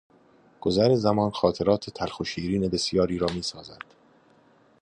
[0.61, 3.79] گذر زمان خاطرات تلخ و شیرین بسیاری را میسازد.